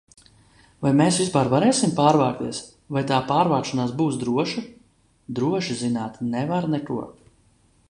Vai 0.85 0.91
mēs 1.01 1.19
vispār 1.23 1.49
varēsim 1.51 1.93
pārvākties, 1.99 2.61
vai 2.97 3.03
tā 3.13 3.19
pārvākšanās 3.29 3.93
būs 4.01 4.19
droša? 4.25 4.65
Droši 5.41 5.79
zināt 5.85 6.19
nevar 6.35 6.69
neko. 6.77 7.01